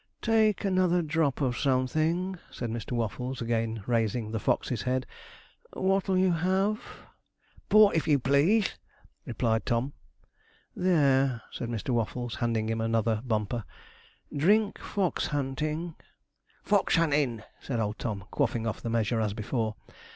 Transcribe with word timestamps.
'Take 0.23 0.65
another 0.65 1.03
drop 1.03 1.41
of 1.41 1.55
something,' 1.59 2.35
said 2.49 2.71
Mr. 2.71 2.93
Waffles, 2.93 3.39
again 3.39 3.83
raising 3.85 4.31
the 4.31 4.39
Fox's 4.39 4.81
head. 4.81 5.05
'What'll 5.73 6.17
you 6.17 6.31
have?' 6.31 6.81
'Port, 7.69 7.95
if 7.95 8.07
you 8.07 8.17
please,' 8.17 8.75
replied 9.27 9.63
Tom. 9.63 9.93
'There,' 10.75 11.43
said 11.51 11.69
Mr. 11.69 11.89
Waffles, 11.91 12.33
handing 12.37 12.67
him 12.67 12.81
another 12.81 13.21
bumper; 13.23 13.63
'drink 14.35 14.79
Fox 14.79 15.27
hunting.' 15.27 15.93
'Fox 16.63 16.95
huntin',' 16.95 17.43
said 17.59 17.79
old 17.79 17.99
Tom, 17.99 18.23
quaffing 18.31 18.65
off 18.65 18.81
the 18.81 18.89
measure, 18.89 19.21
as 19.21 19.35
before. 19.35 19.75